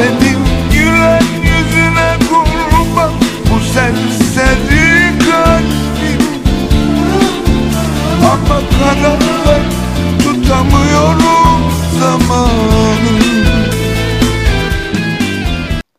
[0.00, 0.38] Senin
[0.72, 3.12] gülen yüzüne kurban
[3.50, 6.22] Bu serseri kalbim
[8.32, 9.62] Ama kanatlar
[10.18, 13.20] tutamıyorum zamanı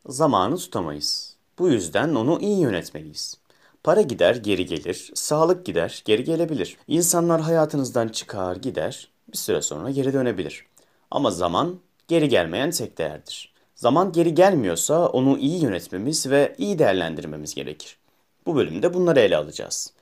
[0.07, 1.35] Zamanı tutamayız.
[1.59, 3.37] Bu yüzden onu iyi yönetmeliyiz.
[3.83, 5.11] Para gider, geri gelir.
[5.13, 6.77] Sağlık gider, geri gelebilir.
[6.87, 9.07] İnsanlar hayatınızdan çıkar, gider.
[9.33, 10.65] Bir süre sonra geri dönebilir.
[11.11, 13.50] Ama zaman geri gelmeyen tek değerdir.
[13.81, 17.97] Zaman geri gelmiyorsa onu iyi yönetmemiz ve iyi değerlendirmemiz gerekir.
[18.45, 19.93] Bu bölümde bunları ele alacağız.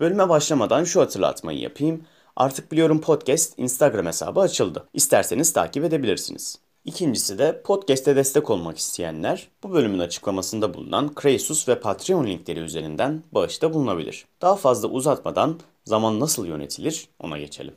[0.00, 2.04] Bölüme başlamadan şu hatırlatmayı yapayım.
[2.36, 4.88] Artık biliyorum podcast Instagram hesabı açıldı.
[4.94, 6.58] İsterseniz takip edebilirsiniz.
[6.84, 13.22] İkincisi de podcast'e destek olmak isteyenler bu bölümün açıklamasında bulunan Kresus ve Patreon linkleri üzerinden
[13.32, 14.24] bağışta bulunabilir.
[14.42, 17.74] Daha fazla uzatmadan zaman nasıl yönetilir ona geçelim.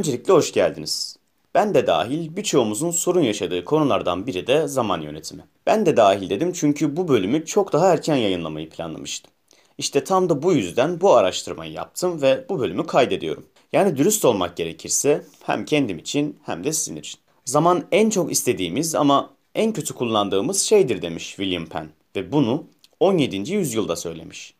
[0.00, 1.16] Öncelikle hoş geldiniz.
[1.54, 5.44] Ben de dahil birçoğumuzun sorun yaşadığı konulardan biri de zaman yönetimi.
[5.66, 9.32] Ben de dahil dedim çünkü bu bölümü çok daha erken yayınlamayı planlamıştım.
[9.78, 13.46] İşte tam da bu yüzden bu araştırmayı yaptım ve bu bölümü kaydediyorum.
[13.72, 17.20] Yani dürüst olmak gerekirse hem kendim için hem de sizin için.
[17.44, 22.64] Zaman en çok istediğimiz ama en kötü kullandığımız şeydir demiş William Penn ve bunu
[23.00, 23.52] 17.
[23.52, 24.54] yüzyılda söylemiş.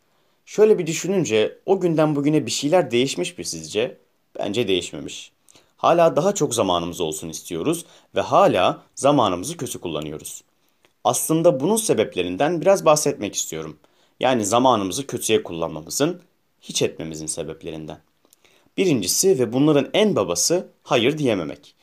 [0.47, 4.10] Şöyle bir düşününce o günden bugüne bir şeyler değişmiş mi sizce?
[4.39, 5.33] Bence değişmemiş.
[5.77, 10.43] Hala daha çok zamanımız olsun istiyoruz ve hala zamanımızı kötü kullanıyoruz.
[11.05, 13.79] Aslında bunun sebeplerinden biraz bahsetmek istiyorum.
[14.21, 16.23] Yani zamanımızı kötüye kullanmamızın,
[16.61, 17.99] hiç etmemizin sebeplerinden.
[18.77, 21.75] Birincisi ve bunların en babası hayır diyememek.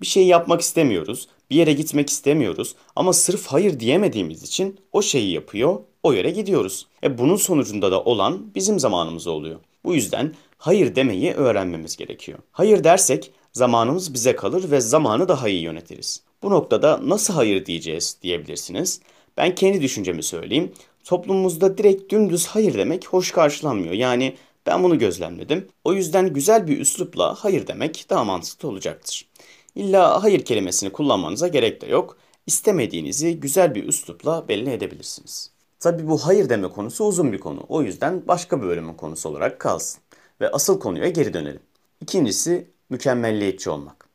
[0.00, 5.32] Bir şey yapmak istemiyoruz, bir yere gitmek istemiyoruz ama sırf hayır diyemediğimiz için o şeyi
[5.32, 6.86] yapıyor, o yere gidiyoruz.
[7.02, 9.60] E bunun sonucunda da olan bizim zamanımız oluyor.
[9.84, 12.38] Bu yüzden hayır demeyi öğrenmemiz gerekiyor.
[12.52, 16.22] Hayır dersek zamanımız bize kalır ve zamanı daha iyi yönetiriz.
[16.42, 19.00] Bu noktada nasıl hayır diyeceğiz diyebilirsiniz.
[19.36, 20.72] Ben kendi düşüncemi söyleyeyim.
[21.04, 23.92] Toplumumuzda direkt dümdüz hayır demek hoş karşılanmıyor.
[23.94, 24.36] Yani
[24.66, 25.66] ben bunu gözlemledim.
[25.84, 29.28] O yüzden güzel bir üslupla hayır demek daha mantıklı olacaktır.
[29.74, 32.16] İlla hayır kelimesini kullanmanıza gerek de yok.
[32.46, 35.50] İstemediğinizi güzel bir üslupla belli edebilirsiniz.
[35.80, 37.60] Tabi bu hayır deme konusu uzun bir konu.
[37.68, 40.00] O yüzden başka bir bölümün konusu olarak kalsın.
[40.40, 41.60] Ve asıl konuya geri dönelim.
[42.00, 44.06] İkincisi mükemmelliyetçi olmak.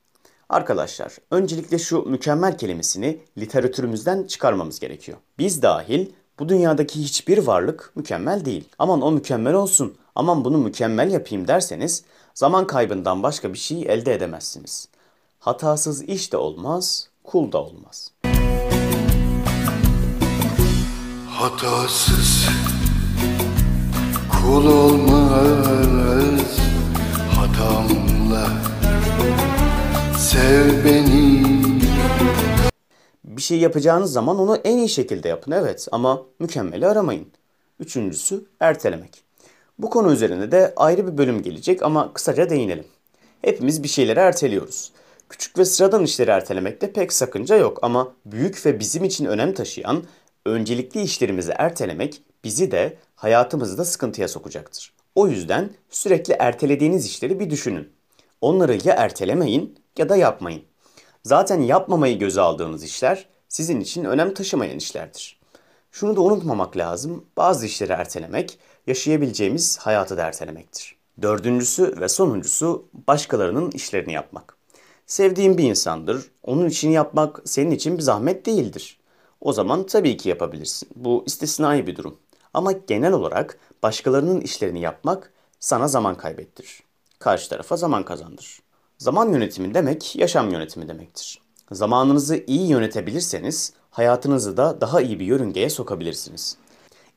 [0.49, 5.17] Arkadaşlar, öncelikle şu mükemmel kelimesini literatürümüzden çıkarmamız gerekiyor.
[5.37, 6.07] Biz dahil
[6.39, 8.69] bu dünyadaki hiçbir varlık mükemmel değil.
[8.79, 14.13] Aman o mükemmel olsun, aman bunu mükemmel yapayım derseniz zaman kaybından başka bir şey elde
[14.13, 14.87] edemezsiniz.
[15.39, 18.11] Hatasız iş de olmaz, kul da olmaz.
[21.27, 22.45] Hatasız
[24.41, 26.59] kul olmaz
[27.35, 28.47] hatamla
[30.19, 31.41] sev beni
[33.23, 37.27] Bir şey yapacağınız zaman onu en iyi şekilde yapın evet ama mükemmeli aramayın.
[37.79, 39.23] Üçüncüsü ertelemek.
[39.79, 42.85] Bu konu üzerine de ayrı bir bölüm gelecek ama kısaca değinelim.
[43.41, 44.91] Hepimiz bir şeyleri erteliyoruz.
[45.29, 50.03] Küçük ve sıradan işleri ertelemekte pek sakınca yok ama büyük ve bizim için önem taşıyan
[50.45, 54.93] öncelikli işlerimizi ertelemek bizi de hayatımızı da sıkıntıya sokacaktır.
[55.15, 57.89] O yüzden sürekli ertelediğiniz işleri bir düşünün.
[58.41, 60.63] Onları ya ertelemeyin ya da yapmayın.
[61.23, 65.39] Zaten yapmamayı göze aldığınız işler sizin için önem taşımayan işlerdir.
[65.91, 67.25] Şunu da unutmamak lazım.
[67.37, 70.95] Bazı işleri ertelemek yaşayabileceğimiz hayatı da ertelemektir.
[71.21, 74.57] Dördüncüsü ve sonuncusu başkalarının işlerini yapmak.
[75.05, 76.31] Sevdiğin bir insandır.
[76.43, 78.99] Onun için yapmak senin için bir zahmet değildir.
[79.41, 80.89] O zaman tabii ki yapabilirsin.
[80.95, 82.17] Bu istisnai bir durum.
[82.53, 86.83] Ama genel olarak başkalarının işlerini yapmak sana zaman kaybettirir.
[87.19, 88.59] Karşı tarafa zaman kazandırır.
[88.97, 91.41] Zaman yönetimi demek yaşam yönetimi demektir.
[91.71, 96.57] Zamanınızı iyi yönetebilirseniz hayatınızı da daha iyi bir yörüngeye sokabilirsiniz.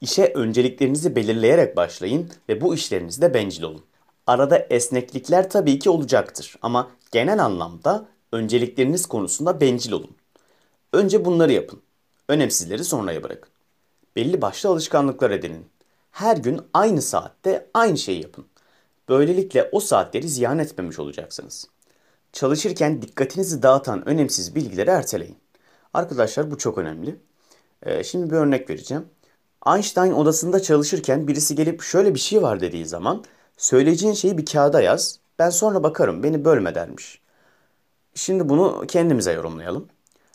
[0.01, 3.85] İşe önceliklerinizi belirleyerek başlayın ve bu işlerinizde bencil olun.
[4.27, 10.17] Arada esneklikler tabii ki olacaktır ama genel anlamda öncelikleriniz konusunda bencil olun.
[10.93, 11.83] Önce bunları yapın.
[12.29, 13.54] Önemsizleri sonraya bırakın.
[14.17, 15.67] Belli başlı alışkanlıklar edinin.
[16.11, 18.47] Her gün aynı saatte aynı şeyi yapın.
[19.09, 21.69] Böylelikle o saatleri ziyan etmemiş olacaksınız.
[22.33, 25.37] Çalışırken dikkatinizi dağıtan önemsiz bilgileri erteleyin.
[25.95, 27.17] Arkadaşlar bu çok önemli.
[27.83, 29.07] Ee, şimdi bir örnek vereceğim.
[29.67, 33.25] Einstein odasında çalışırken birisi gelip şöyle bir şey var dediği zaman
[33.57, 35.19] söyleyeceğin şeyi bir kağıda yaz.
[35.39, 37.21] Ben sonra bakarım beni bölme dermiş.
[38.15, 39.89] Şimdi bunu kendimize yorumlayalım.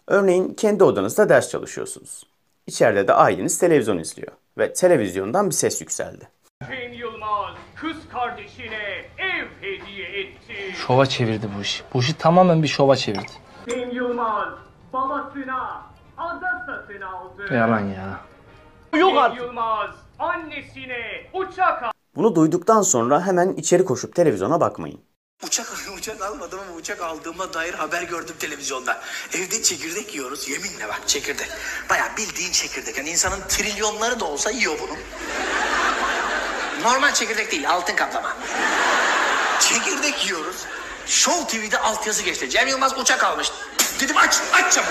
[0.08, 2.29] Örneğin kendi odanızda ders çalışıyorsunuz.
[2.70, 6.30] İçeride de aileniz televizyon izliyor ve televizyondan bir ses yükseldi.
[6.70, 10.54] Kim Yılmaz kız kardeşine ev hediye etti.
[10.76, 11.84] Şova çevirdi bu işi.
[11.94, 13.32] Bu işi tamamen bir şova çevirdi.
[13.70, 14.50] Cem Yılmaz
[14.94, 15.82] babasına
[16.18, 17.54] ada satın aldı.
[17.54, 18.20] Yalan ya.
[18.94, 19.90] Cem Yılmaz
[20.20, 21.02] annesine
[21.34, 21.94] uçak aldı.
[22.16, 25.00] Bunu duyduktan sonra hemen içeri koşup televizyona bakmayın.
[25.44, 29.02] Uçak, uçak almadım ama uçak aldığıma dair haber gördüm televizyonda.
[29.34, 30.50] Evde çekirdek yiyoruz.
[30.50, 31.48] Yeminle bak çekirdek.
[31.90, 32.98] Baya bildiğin çekirdek.
[32.98, 34.98] Yani insanın trilyonları da olsa yiyor bunu.
[36.84, 38.38] Normal çekirdek değil altın kaplama.
[39.60, 40.56] Çekirdek yiyoruz.
[41.08, 42.50] Show TV'de altyazı geçti.
[42.50, 43.52] Cem Yılmaz uçak almış.
[44.00, 44.90] Dedim aç, aç çabuk.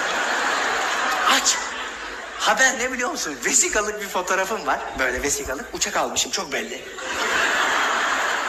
[1.31, 1.56] Aç.
[2.39, 3.39] Haber ne biliyor musun?
[3.45, 4.81] Vesikalık bir fotoğrafım var.
[4.99, 5.75] Böyle vesikalık.
[5.75, 6.85] Uçak almışım çok belli.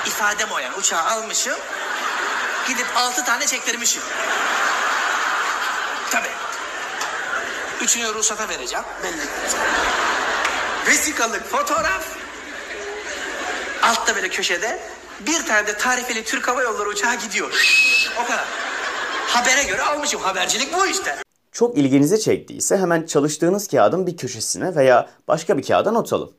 [0.06, 0.76] İfadem o yani.
[0.76, 1.56] Uçağı almışım.
[2.70, 4.04] Gidip altı tane çektirmişim.
[6.12, 6.30] Tabii.
[7.82, 8.86] Üçünü ruhsata vereceğim.
[9.04, 9.22] Belli.
[10.88, 12.18] Vesikalık fotoğraf.
[13.84, 14.80] Altta böyle köşede
[15.20, 17.66] bir tane de tarifeli Türk Hava Yolları uçağı gidiyor.
[18.24, 18.46] O kadar.
[19.28, 20.22] Habere göre almışım.
[20.22, 21.16] Habercilik bu işte.
[21.52, 26.32] Çok ilginizi çektiyse hemen çalıştığınız kağıdın bir köşesine veya başka bir kağıda not alın.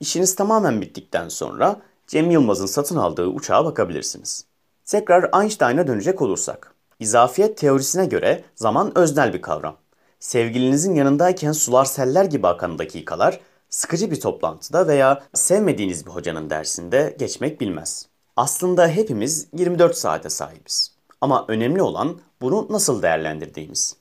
[0.00, 4.49] İşiniz tamamen bittikten sonra Cem Yılmaz'ın satın aldığı uçağa bakabilirsiniz.
[4.90, 6.74] Tekrar Einstein'a dönecek olursak.
[7.00, 9.76] İzafiyet teorisine göre zaman öznel bir kavram.
[10.20, 17.16] Sevgilinizin yanındayken sular seller gibi akan dakikalar sıkıcı bir toplantıda veya sevmediğiniz bir hocanın dersinde
[17.18, 18.06] geçmek bilmez.
[18.36, 20.94] Aslında hepimiz 24 saate sahibiz.
[21.20, 23.96] Ama önemli olan bunu nasıl değerlendirdiğimiz.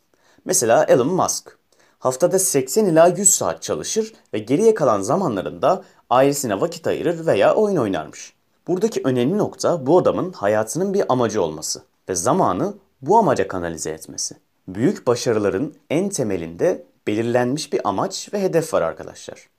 [0.45, 1.57] Mesela Elon Musk.
[2.00, 7.77] Haftada 80 ila 100 saat çalışır ve geriye kalan zamanlarında ailesine vakit ayırır veya oyun
[7.77, 8.38] oynarmış.
[8.69, 14.36] Buradaki önemli nokta bu adamın hayatının bir amacı olması ve zamanı bu amaca kanalize etmesi.
[14.68, 19.50] Büyük başarıların en temelinde belirlenmiş bir amaç ve hedef var arkadaşlar.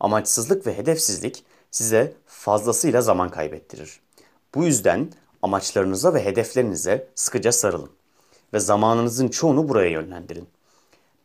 [0.00, 4.00] Amaçsızlık ve hedefsizlik size fazlasıyla zaman kaybettirir.
[4.54, 5.12] Bu yüzden
[5.42, 7.90] amaçlarınıza ve hedeflerinize sıkıca sarılın
[8.52, 10.48] ve zamanınızın çoğunu buraya yönlendirin.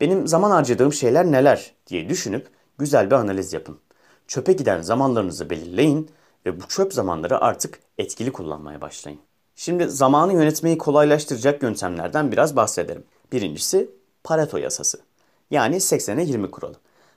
[0.02, 3.80] Benim zaman harcadığım şeyler neler diye düşünüp güzel bir analiz yapın.
[4.28, 6.10] Çöpe giden zamanlarınızı belirleyin
[6.46, 9.20] ve bu çöp zamanları artık etkili kullanmaya başlayın.
[9.56, 13.04] Şimdi zamanı yönetmeyi kolaylaştıracak yöntemlerden biraz bahsederim.
[13.32, 13.90] Birincisi
[14.24, 15.00] Pareto yasası.
[15.52, 16.76] Yani 80'e 20 kuralı.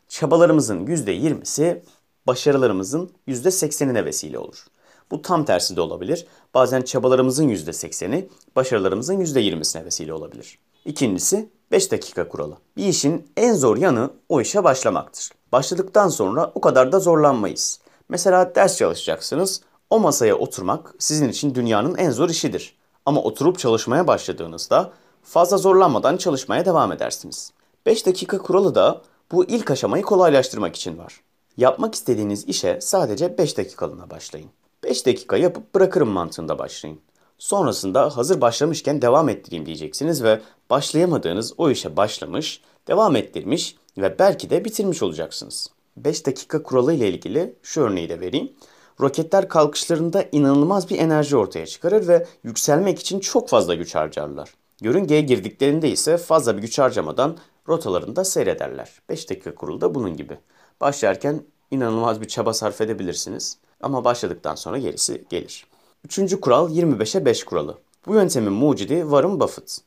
[0.09, 1.83] Çabalarımızın %20'si
[2.27, 4.67] başarılarımızın %80'ine vesile olur.
[5.11, 6.27] Bu tam tersi de olabilir.
[6.55, 10.59] Bazen çabalarımızın %80'i başarılarımızın %20'sine vesile olabilir.
[10.85, 12.57] İkincisi 5 dakika kuralı.
[12.77, 15.31] Bir işin en zor yanı o işe başlamaktır.
[15.53, 17.81] Başladıktan sonra o kadar da zorlanmayız.
[18.09, 19.61] Mesela ders çalışacaksınız.
[19.91, 22.77] O masaya oturmak sizin için dünyanın en zor işidir.
[23.07, 27.53] Ama oturup çalışmaya başladığınızda fazla zorlanmadan çalışmaya devam edersiniz.
[27.87, 29.03] 5 dakika kuralı da
[29.33, 31.21] bu ilk aşamayı kolaylaştırmak için var.
[31.57, 34.51] Yapmak istediğiniz işe sadece 5 dakikalığına başlayın.
[34.85, 37.01] 5 dakika yapıp bırakırım mantığında başlayın.
[37.39, 40.41] Sonrasında hazır başlamışken devam ettireyim diyeceksiniz ve
[40.71, 45.71] başlayamadığınız o işe başlamış, devam ettirmiş ve belki de bitirmiş olacaksınız.
[46.05, 48.53] 5 dakika kuralı ile ilgili şu örneği de vereyim.
[49.01, 54.55] Roketler kalkışlarında inanılmaz bir enerji ortaya çıkarır ve yükselmek için çok fazla güç harcarlar.
[54.81, 57.37] Yörüngeye girdiklerinde ise fazla bir güç harcamadan
[57.69, 58.91] rotalarında seyrederler.
[59.09, 60.39] 5 dakika kuralı da bunun gibi.
[60.81, 65.67] Başlarken inanılmaz bir çaba sarf edebilirsiniz ama başladıktan sonra gerisi gelir.
[66.05, 67.79] Üçüncü kural 25'e 5 kuralı.
[68.07, 69.81] Bu yöntemin mucidi Warren Buffett.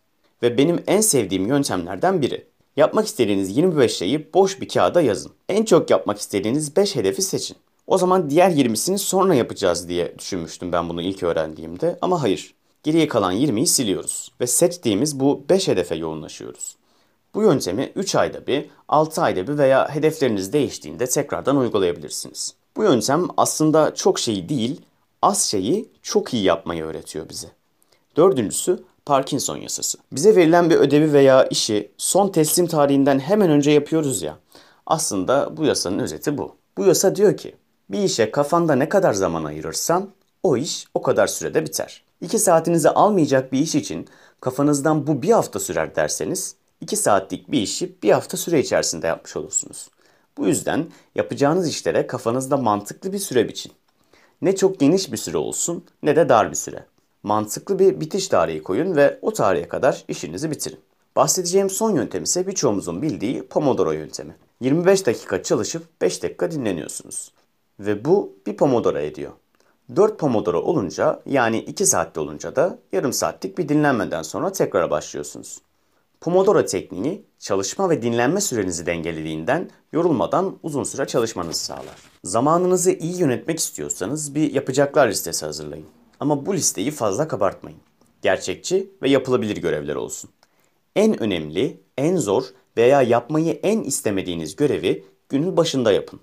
[0.43, 2.50] Ve benim en sevdiğim yöntemlerden biri.
[2.77, 5.31] Yapmak istediğiniz 25 şeyi boş bir kağıda yazın.
[5.49, 7.57] En çok yapmak istediğiniz 5 hedefi seçin.
[7.87, 12.53] O zaman diğer 20'sini sonra yapacağız diye düşünmüştüm ben bunu ilk öğrendiğimde ama hayır.
[12.83, 16.75] Geriye kalan 20'yi siliyoruz ve seçtiğimiz bu 5 hedefe yoğunlaşıyoruz.
[17.33, 22.55] Bu yöntemi 3 ayda bir, 6 ayda bir veya hedefleriniz değiştiğinde tekrardan uygulayabilirsiniz.
[22.77, 24.81] Bu yöntem aslında çok şeyi değil,
[25.21, 27.47] az şeyi çok iyi yapmayı öğretiyor bize.
[28.15, 29.97] Dördüncüsü Parkinson yasası.
[30.11, 34.37] Bize verilen bir ödevi veya işi son teslim tarihinden hemen önce yapıyoruz ya.
[34.85, 36.55] Aslında bu yasanın özeti bu.
[36.77, 37.55] Bu yasa diyor ki
[37.89, 40.09] bir işe kafanda ne kadar zaman ayırırsan
[40.43, 42.03] o iş o kadar sürede biter.
[42.21, 44.07] 2 saatinizi almayacak bir iş için
[44.41, 49.37] kafanızdan bu bir hafta sürer derseniz 2 saatlik bir işi bir hafta süre içerisinde yapmış
[49.37, 49.89] olursunuz.
[50.37, 53.71] Bu yüzden yapacağınız işlere kafanızda mantıklı bir süre biçin.
[54.41, 56.85] Ne çok geniş bir süre olsun ne de dar bir süre.
[57.23, 60.79] Mantıklı bir bitiş tarihi koyun ve o tarihe kadar işinizi bitirin.
[61.15, 64.35] Bahsedeceğim son yöntem ise birçoğumuzun bildiği Pomodoro yöntemi.
[64.59, 67.31] 25 dakika çalışıp 5 dakika dinleniyorsunuz.
[67.79, 69.31] Ve bu bir Pomodoro ediyor.
[69.95, 75.61] 4 Pomodoro olunca yani 2 saatte olunca da yarım saatlik bir dinlenmeden sonra tekrar başlıyorsunuz.
[76.21, 81.95] Pomodoro tekniği Çalışma ve dinlenme sürenizi dengelediğinden yorulmadan uzun süre çalışmanızı sağlar.
[82.23, 85.85] Zamanınızı iyi yönetmek istiyorsanız bir yapacaklar listesi hazırlayın.
[86.21, 87.79] Ama bu listeyi fazla kabartmayın.
[88.21, 90.29] Gerçekçi ve yapılabilir görevler olsun.
[90.95, 92.43] En önemli, en zor
[92.77, 96.19] veya yapmayı en istemediğiniz görevi günün başında yapın.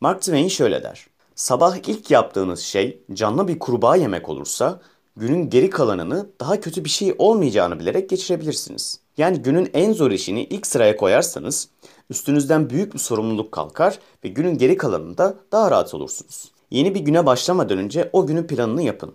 [0.00, 1.06] Mark Twain şöyle der.
[1.34, 4.80] Sabah ilk yaptığınız şey canlı bir kurbağa yemek olursa
[5.16, 9.00] günün geri kalanını daha kötü bir şey olmayacağını bilerek geçirebilirsiniz.
[9.16, 11.68] Yani günün en zor işini ilk sıraya koyarsanız
[12.10, 16.52] üstünüzden büyük bir sorumluluk kalkar ve günün geri kalanında daha rahat olursunuz.
[16.70, 19.14] Yeni bir güne başlamadan önce o günün planını yapın.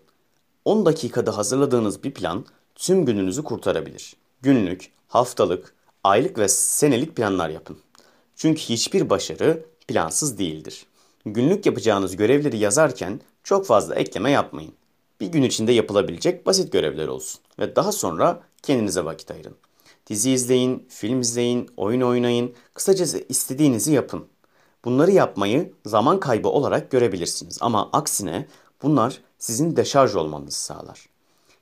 [0.65, 2.45] 10 dakikada hazırladığınız bir plan
[2.75, 4.15] tüm gününüzü kurtarabilir.
[4.41, 7.77] Günlük, haftalık, aylık ve senelik planlar yapın.
[8.35, 10.85] Çünkü hiçbir başarı plansız değildir.
[11.25, 14.73] Günlük yapacağınız görevleri yazarken çok fazla ekleme yapmayın.
[15.21, 19.55] Bir gün içinde yapılabilecek basit görevler olsun ve daha sonra kendinize vakit ayırın.
[20.07, 24.25] Dizi izleyin, film izleyin, oyun oynayın, kısacası istediğinizi yapın.
[24.85, 28.47] Bunları yapmayı zaman kaybı olarak görebilirsiniz ama aksine
[28.85, 31.09] bunlar sizin deşarj olmanızı sağlar.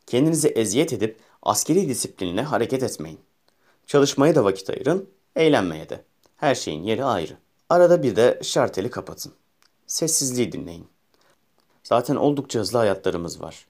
[0.08, 3.20] Kendinizi eziyet edip askeri disiplinle hareket etmeyin.
[3.88, 6.04] Çalışmaya da vakit ayırın, eğlenmeye de.
[6.38, 7.38] Her şeyin yeri ayrı.
[7.70, 9.34] Arada bir de şarteli kapatın.
[9.88, 10.88] Sessizliği dinleyin.
[11.84, 13.68] Zaten oldukça hızlı hayatlarımız var.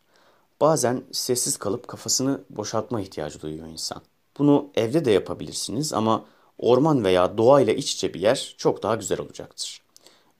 [0.61, 4.01] Bazen sessiz kalıp kafasını boşaltma ihtiyacı duyuyor insan.
[4.37, 6.25] Bunu evde de yapabilirsiniz ama
[6.57, 9.81] orman veya doğayla iç içe bir yer çok daha güzel olacaktır.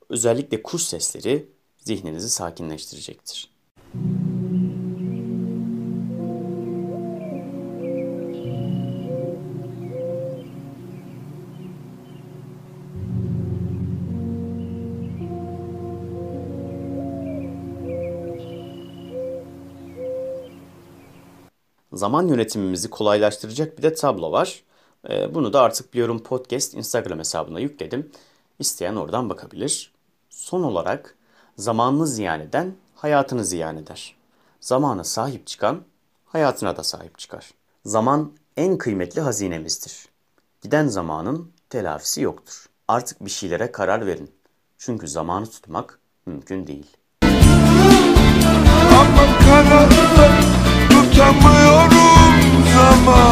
[0.10, 1.53] Özellikle kuş sesleri
[1.86, 3.54] zihninizi sakinleştirecektir.
[21.94, 24.64] Zaman yönetimimizi kolaylaştıracak bir de tablo var.
[25.10, 28.12] Ee, Bunu da artık biliyorum podcast Instagram hesabına yükledim.
[28.60, 29.92] İsteyen oradan bakabilir.
[30.30, 31.16] Son olarak
[31.58, 34.16] zamanını ziyan eden hayatını ziyan eder.
[34.62, 35.82] Zamana sahip çıkan
[36.26, 37.52] hayatına da sahip çıkar.
[37.86, 40.06] Zaman en kıymetli hazinemizdir.
[40.62, 42.66] Giden zamanın telafisi yoktur.
[42.88, 44.32] Artık bir şeylere karar verin.
[44.78, 46.98] Çünkü zamanı tutmak mümkün değil.
[49.00, 50.42] Ama kararlar
[50.90, 53.23] tutamıyorum zamanı